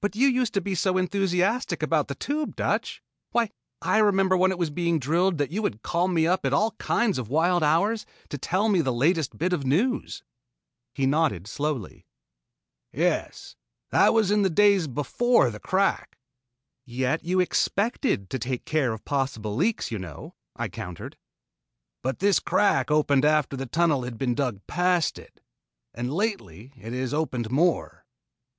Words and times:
"But 0.00 0.16
you 0.16 0.28
used 0.28 0.54
to 0.54 0.62
be 0.62 0.74
so 0.74 0.96
enthusiastic 0.96 1.82
about 1.82 2.08
the 2.08 2.14
Tube, 2.14 2.56
Dutch! 2.56 3.02
Why 3.32 3.50
I 3.82 3.98
remember 3.98 4.34
when 4.34 4.50
it 4.50 4.56
was 4.56 4.70
being 4.70 4.98
drilled 4.98 5.36
that 5.36 5.50
you 5.50 5.60
would 5.60 5.82
call 5.82 6.08
me 6.08 6.26
up 6.26 6.46
at 6.46 6.54
all 6.54 6.70
kinds 6.78 7.18
of 7.18 7.28
wild 7.28 7.62
hours 7.62 8.06
to 8.30 8.38
tell 8.38 8.70
me 8.70 8.80
the 8.80 8.94
latest 8.94 9.36
bits 9.36 9.52
of 9.54 9.66
news." 9.66 10.22
He 10.94 11.04
nodded 11.04 11.46
slowly. 11.46 12.06
"Yes, 12.94 13.54
that 13.90 14.14
was 14.14 14.30
in 14.30 14.40
the 14.40 14.48
days 14.48 14.86
before 14.88 15.50
the 15.50 15.60
crack." 15.60 16.16
"Yet 16.86 17.22
you 17.22 17.38
expected 17.38 18.30
to 18.30 18.38
take 18.38 18.64
care 18.64 18.94
of 18.94 19.04
possible 19.04 19.54
leaks, 19.54 19.90
you 19.90 19.98
know," 19.98 20.34
I 20.56 20.68
countered. 20.70 21.18
"But 22.02 22.20
this 22.20 22.40
crack 22.40 22.90
opened 22.90 23.26
after 23.26 23.54
the 23.58 23.66
tunnel 23.66 24.04
had 24.04 24.16
been 24.16 24.34
dug 24.34 24.66
past 24.66 25.18
it, 25.18 25.42
and 25.92 26.10
lately 26.10 26.72
it 26.78 26.94
has 26.94 27.12
opened 27.12 27.50
more." 27.50 28.06